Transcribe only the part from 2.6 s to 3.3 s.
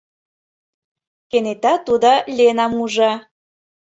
ужо.